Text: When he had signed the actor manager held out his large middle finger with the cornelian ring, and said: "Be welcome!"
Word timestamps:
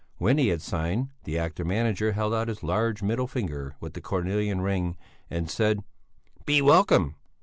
When 0.17 0.39
he 0.39 0.47
had 0.47 0.63
signed 0.63 1.09
the 1.25 1.37
actor 1.37 1.63
manager 1.63 2.13
held 2.13 2.33
out 2.33 2.47
his 2.47 2.63
large 2.63 3.03
middle 3.03 3.27
finger 3.27 3.75
with 3.79 3.93
the 3.93 4.01
cornelian 4.01 4.61
ring, 4.61 4.97
and 5.29 5.47
said: 5.47 5.81
"Be 6.43 6.59
welcome!" 6.59 7.17